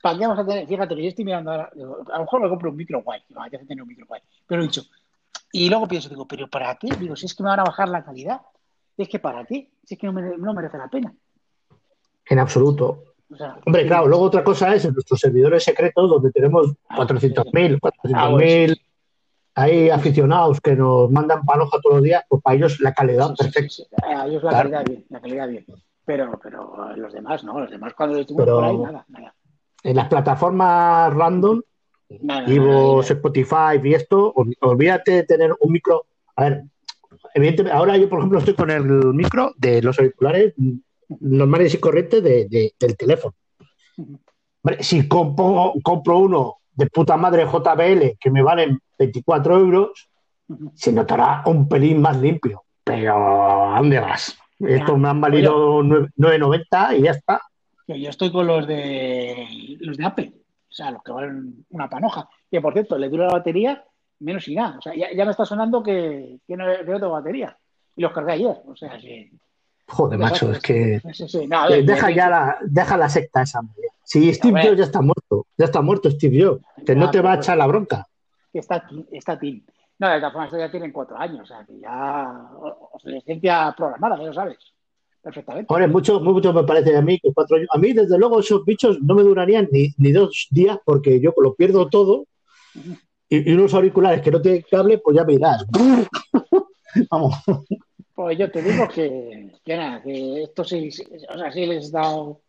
[0.03, 0.67] para qué vamos a tener?
[0.67, 3.65] Fíjate, que yo estoy mirando ahora, a lo mejor me compro un micro guay, apetece
[3.65, 4.83] tener un micro guay, pero he dicho,
[5.51, 6.87] y luego pienso, digo, ¿pero para qué?
[6.99, 8.41] Digo, si es que me van a bajar la calidad,
[8.97, 9.71] es que ¿para qué?
[9.85, 11.13] Si es que no, mere- no merece la pena.
[12.29, 13.03] En absoluto.
[13.31, 16.73] O sea, Hombre, sí, claro, luego otra cosa es en nuestros servidores secretos donde tenemos
[16.89, 18.81] Ah, 400.000, 400.000 Ah, bueno, sí, sí.
[19.55, 23.43] hay aficionados que nos mandan panoja todos los días, pues para ellos la calidad Sí,
[23.43, 23.69] perfecta.
[23.69, 23.83] sí.
[24.03, 24.69] A ellos la Claro.
[24.69, 25.65] calidad bien, la calidad bien.
[26.05, 29.35] Pero, pero los demás no, los demás cuando estuvimos por ahí, nada, nada.
[29.83, 31.61] En las plataformas random,
[32.09, 32.47] Nada.
[33.01, 36.05] Spotify y esto, ol- olvídate de tener un micro.
[36.35, 36.63] A ver,
[37.33, 40.71] evidentemente, ahora yo, por ejemplo, estoy con el micro de los auriculares mm,
[41.21, 43.33] normales y corrientes de- de- del teléfono.
[43.97, 50.09] Hombre, si compro, compro uno de puta madre JBL que me valen 24 euros,
[50.75, 52.63] se notará un pelín más limpio.
[52.83, 54.37] Pero, ¿a dónde vas?
[54.59, 57.41] Estos me han valido nueve- 9,90 y ya está.
[57.87, 59.45] Yo estoy con los de
[59.79, 60.33] los de Apple,
[60.77, 62.29] sea, los que valen una panoja.
[62.49, 63.83] Que por cierto, le dura la batería
[64.19, 64.77] menos y nada.
[64.77, 67.57] O sea, ya, ya me está sonando que, que, no, que no tengo batería.
[67.95, 68.57] Y los cargué ayer.
[68.67, 69.31] O sea, que.
[69.89, 71.47] Joder, macho, es que Sí, sí.
[71.47, 73.61] No, a ver, Eh, deja ya la, deja la secta esa.
[74.03, 74.61] Si Steve.
[74.63, 77.35] Jobs ya está muerto, ya está muerto Steve Jobs, que no Ah, te va a
[77.35, 78.05] echar la bronca.
[78.51, 79.63] que está, está Tim.
[79.99, 81.41] No, de todas formas, ya tienen cuatro años.
[81.41, 82.49] O sea, que ya.
[82.91, 84.57] Obsolescencia programada, ya lo sabes.
[85.27, 85.73] Perfectamente.
[85.73, 87.67] Ahora, mucho, mucho me parece a mí que cuatro años.
[87.73, 91.33] A mí, desde luego, esos bichos no me durarían ni, ni dos días porque yo
[91.35, 92.27] lo pierdo todo.
[93.27, 95.65] Y, y unos auriculares que no tienen cable, pues ya me dirás.
[97.11, 97.35] Vamos.
[98.15, 101.89] Pues yo te digo que, que nada, que esto sí, sí, o sea, sí les
[101.89, 102.39] he dado,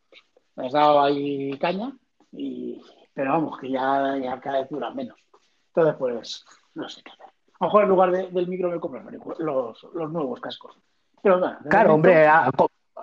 [0.55, 1.93] les he dado ahí caña,
[2.31, 2.81] y,
[3.13, 5.19] pero vamos, que ya, ya cada vez duran menos.
[5.75, 6.45] Entonces, pues,
[6.77, 7.27] no sé qué hacer.
[7.27, 9.03] A lo mejor en lugar de- del micro me compro
[9.41, 10.77] los, los nuevos cascos.
[11.23, 12.29] Pero Claro, hombre,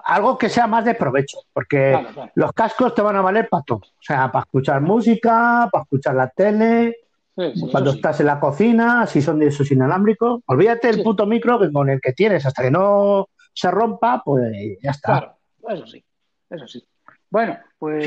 [0.04, 2.32] algo que sea más de provecho, porque Claro, claro.
[2.36, 3.80] los cascos te van a valer para todo.
[3.80, 6.97] O sea, para escuchar música, para escuchar la tele,
[7.38, 7.97] Sí, sí, cuando sí.
[7.97, 10.41] estás en la cocina, si son de esos inalámbricos.
[10.47, 11.04] Olvídate Sí.
[11.04, 15.36] puto micro que con el que tienes, hasta que no se rompa, pues ya está.
[15.62, 16.04] Claro, eso sí,
[16.49, 16.86] eso sí.
[17.30, 18.06] Bueno, pues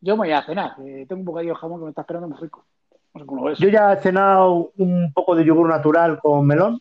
[0.00, 2.38] yo me voy a cenar, tengo un bocadillo de jamón que me está esperando muy
[2.38, 2.66] rico.
[3.14, 3.58] No sé cómo lo ves.
[3.58, 6.80] Yo ya he cenado un poco de yogur natural con melón.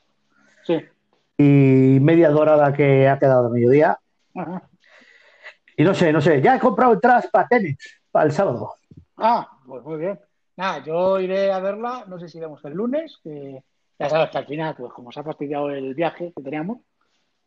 [1.41, 3.97] Y media dorada que ha quedado de mediodía.
[5.77, 7.77] Y no sé, no sé, ya he comprado entradas para tenis,
[8.11, 8.73] para el sábado.
[9.15, 10.19] Ah, pues muy bien.
[10.57, 13.63] Nada, yo iré a verla, no sé si iremos el lunes, que
[13.97, 16.79] ya sabes que al final, pues como se ha fastidiado el viaje que teníamos,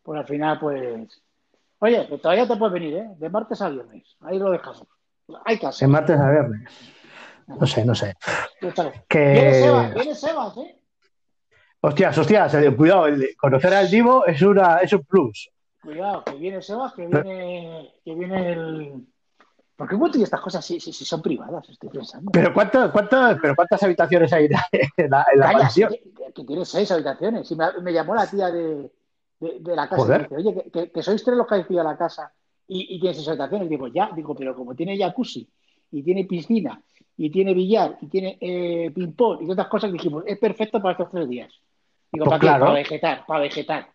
[0.01, 1.21] pues al final, pues...
[1.77, 3.07] Oye, que todavía te puedes venir, ¿eh?
[3.17, 4.87] De martes a viernes, ahí lo dejamos.
[5.45, 5.87] Hay que hacer.
[5.87, 6.69] De martes a viernes.
[7.45, 8.15] No sé, no sé.
[8.59, 8.73] Viene
[9.11, 9.93] Viene Sebas, Que.
[9.93, 10.79] viene Sebas, ¿eh?
[11.85, 15.49] Hostias, hostias, cuidado, el conocer al Divo es, una, es un plus.
[15.81, 19.05] Cuidado, que viene Sebas, que viene, que viene el...
[19.75, 21.67] ¿Por qué cuento estas cosas si, si, si son privadas?
[21.67, 22.31] Estoy pensando.
[22.31, 24.51] Pero, ¿cuánto, cuánto, pero ¿cuántas habitaciones hay en
[25.11, 25.89] la, en la Calla, mansión?
[25.91, 27.51] que- que tiene seis habitaciones.
[27.51, 28.89] Y me, me llamó la tía de,
[29.41, 31.55] de, de la casa y me dice, oye, que, que- que sois tres los que
[31.55, 32.31] habéis pillado la casa
[32.65, 33.67] y, y tiene seis habitaciones.
[33.67, 35.49] Digo, ya, digo, pero como tiene jacuzzi
[35.91, 36.81] y tiene piscina
[37.17, 41.11] y tiene billar y tiene eh, ping-pong y otras cosas, dijimos, es perfecto para estos
[41.11, 41.53] tres días.
[42.13, 42.65] Digo, Pues ¿para claro.
[42.65, 43.87] Para vegetar, para vegetar.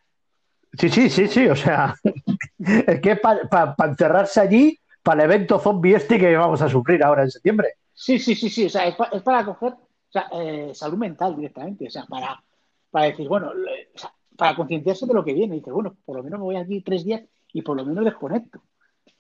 [0.72, 1.94] Sí, sí, sí, sí, o sea,
[2.58, 7.22] es que para encerrarse allí, para el evento zombie este que vamos a sufrir ahora
[7.22, 7.68] en septiembre.
[7.94, 8.66] Sí, sí, sí, sí.
[8.66, 11.86] O sea, es, pa- es para coger o sea, eh, salud mental directamente.
[11.86, 12.42] O sea, para,
[12.90, 15.54] para decir, bueno, le- o sea, para concienciarse de lo que viene.
[15.56, 18.60] Dice, bueno, por lo menos me voy aquí tres días y por lo menos desconecto.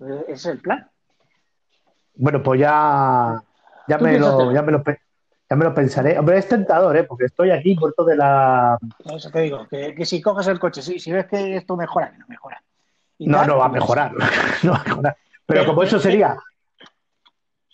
[0.00, 0.90] Eh, ese es el plan.
[2.16, 3.40] Bueno, pues ya,
[3.86, 4.82] ya, me lo, ya, me lo,
[5.48, 6.18] ya me lo pensaré.
[6.18, 7.04] Hombre, es tentador, ¿eh?
[7.04, 8.76] Porque estoy aquí muerto de la...
[9.02, 11.76] Por eso te digo, que, que si coges el coche, si, si ves que esto
[11.76, 12.62] mejora, que no mejora.
[13.18, 14.12] Y No, tal, no va a pues, mejorar,
[14.62, 15.16] no va a mejorar.
[15.46, 16.36] Pero Pero- como eso sería,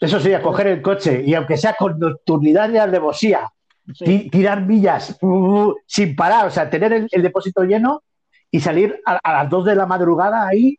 [0.00, 3.50] eso sería coger el coche y aunque sea con nocturnidad y alevosía,
[3.94, 4.04] sí.
[4.04, 8.02] ti- tirar millas uh, sin parar, o sea, tener el, el depósito lleno
[8.50, 10.78] y salir a, a las 2 de la madrugada ahí,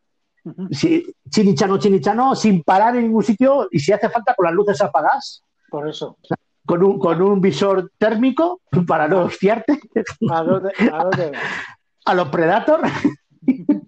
[0.72, 4.80] si- chinichano, chinichano, sin parar en ningún sitio y si hace falta con las luces
[4.82, 6.18] apagadas, Por eso.
[6.66, 9.80] Con un, con un visor térmico para no hostiarte
[10.32, 11.42] ¿A dónde, a dónde vas?
[12.06, 12.82] a los Predator.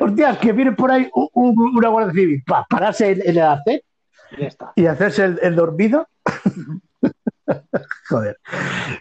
[0.00, 3.38] Hostias, que viene por ahí un- un- una guardia civil para pararse en, en el
[4.46, 4.72] está.
[4.76, 6.06] y hacerse el, el dormido.
[8.08, 8.38] Joder.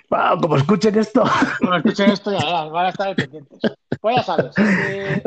[0.09, 1.23] Wow, como escuchen esto.
[1.59, 3.59] Cuando escuchen esto ya van a estar pendientes.
[4.01, 5.21] Pues ya sabes, eh,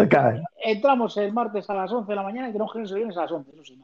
[0.65, 2.79] entramos el martes a las 11 de la mañana y tenemos que
[3.19, 3.81] a las 11, eso sí.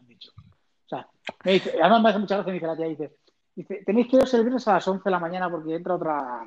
[0.88, 1.07] O sea,
[1.44, 3.16] me dice, además me hace mucha gracia, me dice la tía, dice,
[3.55, 6.46] dice, tenéis que iros el viernes a las 11 de la mañana porque entra otra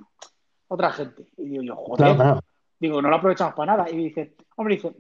[0.67, 1.27] otra gente.
[1.37, 2.39] Y digo yo, joder, Claro, claro.
[2.79, 3.89] digo, no lo aprovechamos para nada.
[3.89, 4.95] Y dice, hombre, dice,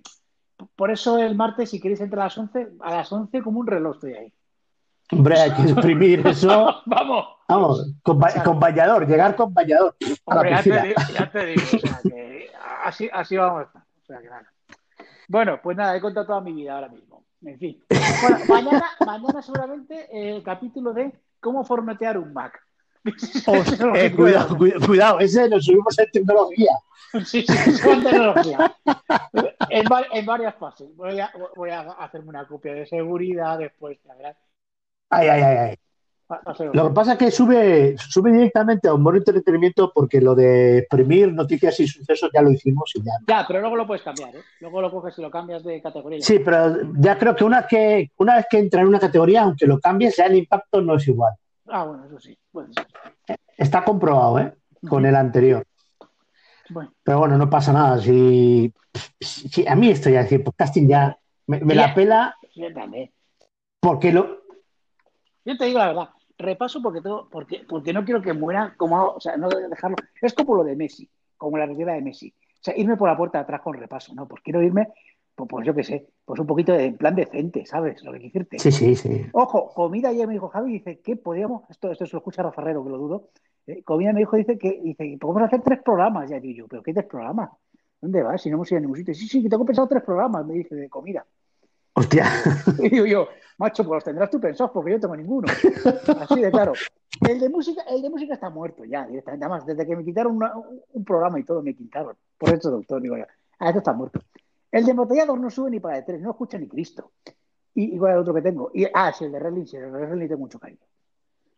[0.75, 3.67] por eso el martes, si queréis entrar a las 11, a las 11 como un
[3.67, 4.33] reloj estoy ahí.
[5.13, 6.81] Hombre, hay que exprimir eso.
[6.85, 7.25] Vamos.
[7.47, 9.87] Vamos, con, ba- con bañador, llegar con la
[10.25, 10.83] Hombre, ya te, piscina.
[10.83, 12.49] digo, ya te digo, o sea, que
[12.83, 13.81] así, así vamos a estar.
[13.81, 14.53] O sea, que nada.
[15.27, 17.23] Bueno, pues nada, he contado toda mi vida ahora mismo.
[17.43, 17.83] En fin.
[18.21, 22.59] Bueno, mañana, mañana seguramente eh, el capítulo de cómo formatear un Mac.
[23.03, 26.71] Que Eh, cuidado, cuidado, cuidado, ese lo subimos en tecnología.
[27.25, 28.77] Sí, sí, con tecnología.
[29.69, 30.95] En, va- en varias fases.
[30.95, 34.37] Voy a, voy a hacerme una copia de seguridad después, verás.
[35.09, 35.75] Ay, ay, ay, ay.
[36.73, 40.79] Lo que pasa es que sube, sube directamente a humor y entretenimiento porque lo de
[40.79, 43.11] exprimir noticias y sucesos ya lo hicimos y ya.
[43.27, 44.41] Ya, pero luego lo puedes cambiar, ¿eh?
[44.61, 46.21] Luego lo coges y lo cambias de categoría.
[46.21, 49.65] Sí, pero ya creo que una, que una vez que entra en una categoría, aunque
[49.67, 51.33] lo cambies, ya el impacto no es igual.
[51.67, 52.37] Ah, bueno, eso sí.
[53.25, 53.37] Ser.
[53.57, 54.53] Está comprobado, ¿eh?
[54.87, 55.63] Con el anterior.
[56.69, 57.99] Bueno, Pero bueno, no pasa nada.
[57.99, 58.73] Si,
[59.19, 61.17] si- a mí esto ya decir, podcasting ya
[61.47, 63.11] me, me la pela yo también.
[63.79, 64.39] porque lo.
[65.43, 66.09] Yo te digo la verdad,
[66.41, 69.97] repaso porque tengo, porque, porque no quiero que muera como, o sea, no dejarlo.
[70.21, 72.33] Es como lo de Messi, como la retirada de Messi.
[72.37, 74.27] O sea, irme por la puerta de atrás con repaso, ¿no?
[74.27, 74.89] Pues quiero irme,
[75.35, 78.03] pues, pues yo qué sé, pues un poquito de en plan decente, ¿sabes?
[78.03, 78.59] Lo que decirte.
[78.59, 79.25] Sí, sí, sí.
[79.33, 81.63] Ojo, comida ayer me dijo Javi, dice, ¿qué podíamos?
[81.69, 83.29] Esto, esto se lo escucha Rafa Herrero, que lo dudo.
[83.67, 86.29] Eh, comida me dijo, dice que, dice, podemos hacer tres programas.
[86.29, 87.49] Ya digo yo, ¿pero qué tres programas?
[87.99, 88.41] ¿Dónde vas?
[88.41, 89.13] Si no hemos ido a ningún sitio.
[89.13, 91.25] Sí, sí, que tengo pensado tres programas, me dice, de comida.
[91.93, 92.25] Hostia.
[92.79, 93.27] Y digo yo,
[93.57, 95.47] macho, pues los tendrás tú pensados porque yo tengo ninguno.
[96.19, 96.73] Así de claro.
[97.27, 99.45] El de música, el de música está muerto ya, directamente.
[99.45, 100.53] Además, desde que me quitaron una-
[100.93, 102.15] un programa y todo, me quitaron.
[102.37, 103.25] Por eso, doctor, digo yo,
[103.59, 104.19] ah, esto está muerto.
[104.71, 107.11] El de embotellados no sube ni para de tres, no escucha ni Cristo.
[107.75, 108.71] Y igual el otro que tengo.
[108.73, 110.79] Y, ah, sí, el de Redlin, sí, el de Redlin tengo mucho cariño.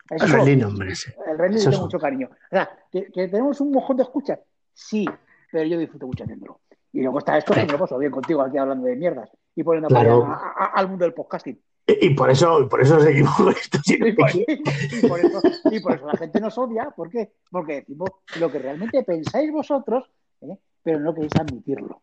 [0.10, 0.96] Eso solo- Relino, hombre.
[0.96, 1.12] sí.
[1.28, 2.30] el Redlin tengo mucho cariño.
[2.32, 4.40] O sea, que, que tenemos un mojón de escuchas,
[4.74, 5.08] sí,
[5.52, 6.60] pero yo disfruto mucho haciéndolo.
[6.92, 9.64] Y luego está esto que me lo paso bien contigo aquí hablando de mierdas y
[9.64, 10.26] poniendo Claro.
[10.26, 11.60] a- al mundo del podcasting.
[11.86, 13.78] Y, y por eso, por eso seguimos con esto.
[13.88, 16.90] Y por, y por eso, y por eso la gente nos odia.
[16.96, 17.34] ¿Por qué?
[17.52, 20.10] Porque decimos lo que realmente pensáis vosotros,
[20.42, 20.58] ¿eh?
[20.82, 22.02] pero no queréis admitirlo.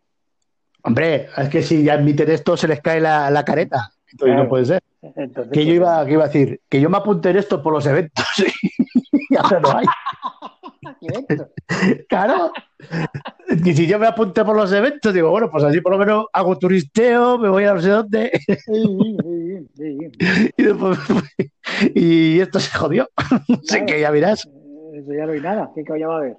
[0.82, 3.92] Hombre, es que si ya admiten esto, se les cae la, la careta.
[4.10, 4.42] Entonces Claro.
[4.44, 4.82] no puede ser.
[5.02, 7.72] Entonces, Que yo iba, que iba a decir, que yo me apunté en esto por
[7.72, 8.24] los eventos.
[9.30, 9.86] y ahora no hay.
[12.08, 12.52] Claro.
[13.64, 16.26] Y si yo me apunté por los eventos, digo, bueno, pues así por lo menos
[16.32, 18.40] hago turisteo, me voy a no sé dónde.
[18.46, 19.98] Sí, sí, sí.
[20.56, 20.98] Y, después-
[21.94, 23.08] y esto se jodió.
[23.16, 24.46] Así que ya mirás.
[24.46, 25.70] Eh, Eso ya no hay nada.
[25.74, 26.36] ¿Qué coño va a haber?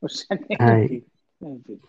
[0.00, 0.82] O sea, que- Ay.
[0.82, 1.04] en fin,
[1.40, 1.80] en fin.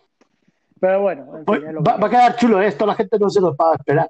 [0.79, 3.41] Pero bueno, en fin, Pues que- va a quedar chulo esto, la gente no se
[3.41, 4.09] lo va a esperar.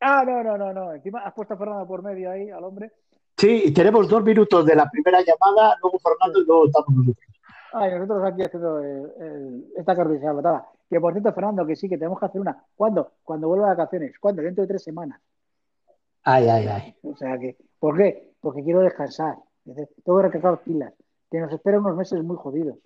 [0.00, 0.92] Ah, no, no, no, no.
[0.94, 2.90] Encima has puesto a Fernando por medio ahí, al hombre.
[3.36, 7.26] Sí, y tenemos dos minutos de la primera llamada, luego Fernando y luego estamos nosotros.
[7.72, 10.66] Ah, y nosotros aquí haciendo el- el- esta carnicería matada.
[10.88, 12.64] Que por cierto, Fernando, que sí, que tenemos que hacer una.
[12.74, 13.12] ¿Cuándo?
[13.22, 14.18] Cuando vuelva de vacaciones.
[14.18, 14.42] ¿Cuándo?
[14.42, 15.20] Dentro de tres semanas.
[16.24, 16.96] Ay, ay, ay.
[17.02, 18.32] O sea que, ¿por qué?
[18.40, 19.36] Porque quiero descansar.
[19.64, 20.92] Tengo que recargar pilas.
[21.30, 22.76] que nos espera unos meses muy jodidos.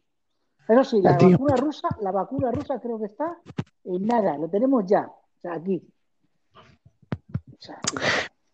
[0.68, 3.38] Eso sí, la vacuna rusa, la vacuna rusa creo que está
[3.84, 5.82] en nada, lo tenemos ya, o sea, aquí.
[6.54, 7.80] O sea,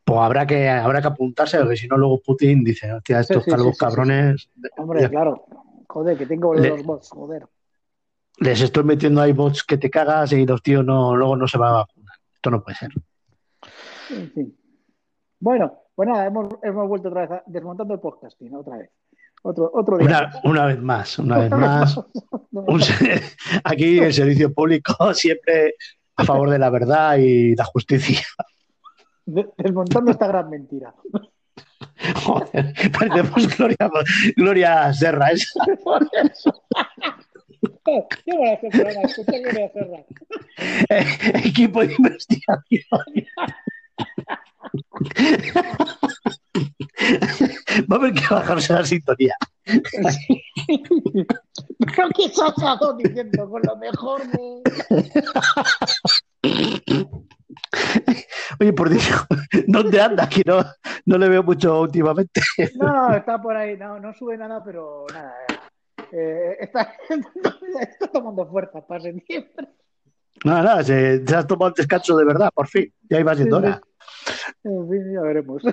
[0.05, 3.51] Pues habrá que, habrá que apuntarse, porque si no, luego Putin dice, hostia, estos sí,
[3.51, 5.45] sí, cabrones, hombre, ya- claro,
[5.91, 7.47] joder, que tengo Le- los bots, joder.
[8.39, 11.59] les estoy metiendo ahí bots que te cagas y los tíos no, luego no se
[11.59, 12.15] van a vacunar.
[12.35, 12.91] Esto no puede ser.
[14.11, 14.57] En fin.
[15.39, 18.91] Bueno, pues nada, hemos, hemos vuelto otra vez a- desmontando el podcasting, otra vez.
[19.43, 20.07] Otro, otro día.
[20.07, 21.97] Una, una vez más, una vez más.
[22.53, 22.81] un
[23.65, 25.75] aquí el servicio público siempre
[26.17, 28.21] a favor de la verdad y la justicia.
[29.27, 30.95] De- Desmontando esta gran mentira.
[32.25, 33.91] Joder, parecemos Gloria,
[34.37, 35.31] Gloria Serra.
[35.31, 35.65] esa.
[37.85, 40.05] Qué buena este programa, escucha que voy a cerrar.
[40.89, 41.05] Eh,
[41.45, 42.89] Equipo de investigación.
[47.91, 49.35] Va a haber que bajarse la sintonía.
[49.65, 49.83] Pero
[52.17, 54.63] que se ha estado diciendo con lo mejor de.
[58.61, 59.05] Oye, por Dios,
[59.67, 60.29] ¿dónde anda?
[60.29, 60.65] Que no,
[61.07, 62.41] no le veo mucho últimamente.
[62.77, 65.35] No, está por ahí, no, no sube nada, pero nada.
[66.13, 66.95] Eh, está,
[67.81, 69.69] está tomando fuerza para septiembre.
[70.45, 72.93] Nada, nada, se, se ha tomado el descanso de verdad, por fin.
[73.09, 73.81] Ya iba siendo hora.
[74.65, 75.63] En fin, ya veremos.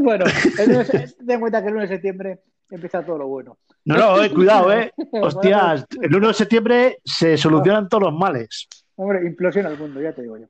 [0.00, 0.24] Bueno,
[0.58, 3.58] el 9 de- ten en cuenta que el 1 de septiembre empieza todo lo bueno.
[3.84, 4.90] No, no, eh, cuidado, eh.
[5.20, 8.66] Hostias, el 1 de septiembre se solucionan todos los males.
[8.96, 10.46] Hombre, implosiona el mundo, ya te digo yo.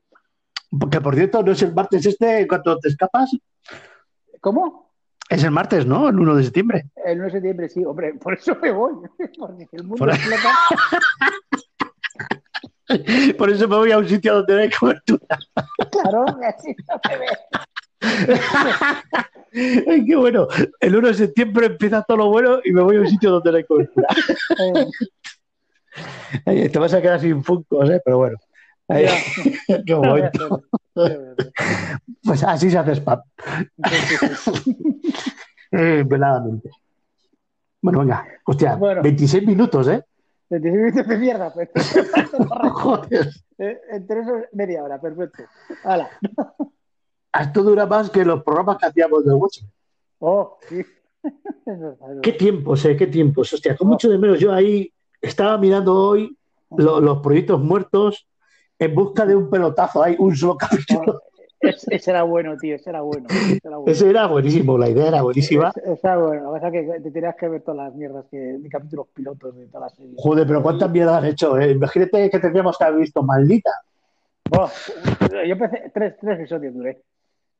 [0.91, 3.31] Que por cierto, no es el martes este cuando te escapas.
[4.41, 4.91] ¿Cómo?
[5.29, 6.09] Es el martes, ¿no?
[6.09, 6.85] El 1 de septiembre.
[7.03, 8.93] El 9 de septiembre, sí, hombre, por eso me voy.
[9.37, 10.49] Porque el mundo Por explota.
[13.37, 15.39] Por eso me voy a un sitio donde no hay cobertura.
[15.91, 17.27] Claro, así no me ve.
[19.89, 20.47] Ay, qué bueno.
[20.79, 23.51] El 1 de septiembre empieza todo lo bueno y me voy a un sitio donde
[23.51, 24.07] no hay cobertura.
[26.45, 27.99] Eh, te vas a quedar sin funcos, ¿eh?
[28.03, 28.37] Pero bueno.
[29.85, 30.29] Qué bueno.
[32.23, 33.21] Pues así se hace spam.
[35.71, 36.69] Eh, veladamente.
[37.81, 38.25] Bueno, venga.
[38.45, 39.01] Hostia, Bueno.
[39.01, 40.03] 26 minutos, ¿eh?
[40.49, 41.69] 25 minutos de mierda, pues.
[42.71, 43.29] Joder.
[43.57, 45.43] Eh, Entre eso, media hora, perfecto.
[45.83, 46.09] Hala.
[47.39, 49.71] Esto dura más que los programas que hacíamos de Watchmen.
[50.19, 50.83] Oh, sí.
[52.21, 52.95] Qué tiempos, ¿eh?
[52.95, 53.51] Qué tiempos.
[53.51, 54.39] Hostia, con mucho de menos.
[54.39, 56.37] Yo ahí estaba mirando hoy
[56.77, 58.27] lo- los proyectos muertos
[58.79, 60.03] en busca de un pelotazo.
[60.03, 61.21] Hay un solo capítulo.
[61.59, 63.27] Es- ese era bueno, tío, ese era bueno.
[63.29, 63.91] Ese era bueno.
[63.91, 65.69] Ese era buenísimo, la idea era buenísima.
[65.75, 66.51] Ese- ese era bueno.
[66.51, 69.65] Pasa es que te tenías que ver todas las mierdas que, de capítulos pilotos de
[69.67, 70.13] toda la serie.
[70.17, 71.71] Joder, pero cuántas mierdas has hecho, ¿eh?
[71.71, 73.71] Imagínate que tendríamos que haber visto maldita.
[74.51, 77.01] Yo empecé tres, tres episodios duré.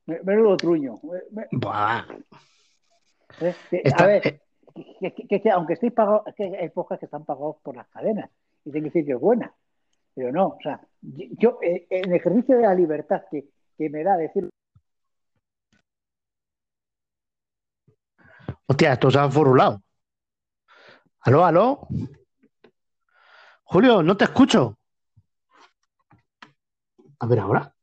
[0.05, 0.99] Me- Menudo truño.
[1.51, 2.03] Buah.
[3.41, 4.39] eh, a ver, eh,
[4.99, 7.75] que, que- que- que aunque estéis pagados, es que hay pocas que están pagados por
[7.75, 8.29] las cadenas
[8.65, 9.51] y tengo que decir que es buena.
[10.15, 14.15] Pero no, o sea, yo, eh, en ejercicio de la libertad que, que me da
[14.17, 14.49] decir
[18.67, 19.81] Hostia, estos se han furulado.
[21.21, 21.87] ¿Aló, aló?
[23.63, 24.77] Julio, no te escucho.
[27.19, 27.73] A ver ahora.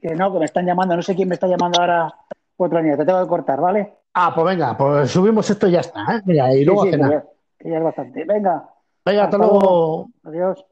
[0.00, 2.14] que no, que me están llamando, no sé quién me está llamando ahora
[2.56, 3.94] otra línea, te tengo que cortar, ¿vale?
[4.14, 6.00] Ah, pues venga, pues subimos esto y ya está.
[6.16, 6.22] ¿eh?
[6.24, 7.10] Mira, y luego Sí, a sí, cenar.
[7.10, 8.24] que ya- que ya es bastante.
[8.24, 8.68] Venga,
[9.04, 10.10] Venga, hasta hasta luego.
[10.24, 10.64] adiós.